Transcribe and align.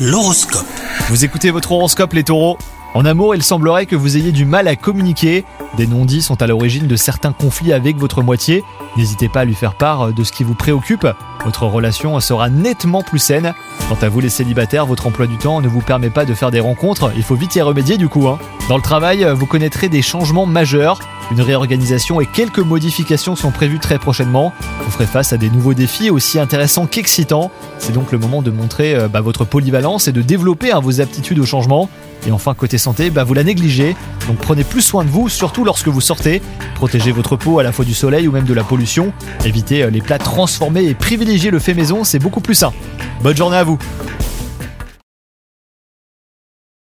L'horoscope. 0.00 0.64
Vous 1.10 1.26
écoutez 1.26 1.50
votre 1.50 1.72
horoscope 1.72 2.14
les 2.14 2.24
taureaux 2.24 2.56
En 2.94 3.04
amour, 3.04 3.34
il 3.34 3.42
semblerait 3.42 3.84
que 3.84 3.96
vous 3.96 4.16
ayez 4.16 4.32
du 4.32 4.46
mal 4.46 4.66
à 4.66 4.74
communiquer. 4.74 5.44
Des 5.76 5.86
non-dits 5.86 6.22
sont 6.22 6.40
à 6.40 6.46
l'origine 6.46 6.86
de 6.86 6.96
certains 6.96 7.32
conflits 7.32 7.74
avec 7.74 7.98
votre 7.98 8.22
moitié. 8.22 8.64
N'hésitez 8.96 9.28
pas 9.28 9.40
à 9.40 9.44
lui 9.44 9.54
faire 9.54 9.74
part 9.74 10.12
de 10.12 10.24
ce 10.24 10.32
qui 10.32 10.42
vous 10.42 10.54
préoccupe. 10.54 11.06
Votre 11.44 11.66
relation 11.66 12.18
sera 12.20 12.48
nettement 12.48 13.02
plus 13.02 13.18
saine. 13.18 13.52
Quant 13.90 13.98
à 14.00 14.08
vous 14.08 14.20
les 14.20 14.30
célibataires, 14.30 14.86
votre 14.86 15.06
emploi 15.06 15.26
du 15.26 15.36
temps 15.36 15.60
ne 15.60 15.68
vous 15.68 15.82
permet 15.82 16.10
pas 16.10 16.24
de 16.24 16.32
faire 16.32 16.50
des 16.50 16.60
rencontres. 16.60 17.12
Il 17.16 17.22
faut 17.22 17.34
vite 17.36 17.54
y 17.56 17.60
remédier 17.60 17.98
du 17.98 18.08
coup. 18.08 18.26
hein. 18.28 18.38
Dans 18.70 18.76
le 18.76 18.82
travail, 18.82 19.26
vous 19.34 19.46
connaîtrez 19.46 19.90
des 19.90 20.02
changements 20.02 20.46
majeurs. 20.46 20.98
Une 21.30 21.40
réorganisation 21.42 22.20
et 22.20 22.26
quelques 22.26 22.58
modifications 22.58 23.36
sont 23.36 23.52
prévues 23.52 23.78
très 23.78 23.98
prochainement. 23.98 24.52
Vous 24.84 24.90
ferez 24.90 25.06
face 25.06 25.32
à 25.32 25.36
des 25.36 25.48
nouveaux 25.48 25.74
défis 25.74 26.10
aussi 26.10 26.40
intéressants 26.40 26.86
qu'excitants. 26.86 27.52
C'est 27.78 27.92
donc 27.92 28.10
le 28.10 28.18
moment 28.18 28.42
de 28.42 28.50
montrer 28.50 28.96
euh, 28.96 29.06
bah, 29.06 29.20
votre 29.20 29.44
polyvalence 29.44 30.08
et 30.08 30.12
de 30.12 30.22
développer 30.22 30.72
hein, 30.72 30.80
vos 30.80 31.00
aptitudes 31.00 31.38
au 31.38 31.46
changement. 31.46 31.88
Et 32.26 32.32
enfin, 32.32 32.54
côté 32.54 32.78
santé, 32.78 33.10
bah, 33.10 33.22
vous 33.22 33.34
la 33.34 33.44
négligez. 33.44 33.94
Donc 34.26 34.38
prenez 34.38 34.64
plus 34.64 34.82
soin 34.82 35.04
de 35.04 35.08
vous, 35.08 35.28
surtout 35.28 35.64
lorsque 35.64 35.88
vous 35.88 36.00
sortez. 36.00 36.42
Protégez 36.74 37.12
votre 37.12 37.36
peau 37.36 37.60
à 37.60 37.62
la 37.62 37.70
fois 37.70 37.84
du 37.84 37.94
soleil 37.94 38.26
ou 38.26 38.32
même 38.32 38.44
de 38.44 38.54
la 38.54 38.64
pollution. 38.64 39.12
Évitez 39.44 39.84
euh, 39.84 39.90
les 39.90 40.00
plats 40.00 40.18
transformés 40.18 40.84
et 40.84 40.94
privilégiez 40.94 41.52
le 41.52 41.60
fait 41.60 41.74
maison, 41.74 42.02
c'est 42.02 42.18
beaucoup 42.18 42.40
plus 42.40 42.56
sain. 42.56 42.72
Bonne 43.22 43.36
journée 43.36 43.56
à 43.56 43.64
vous 43.64 43.78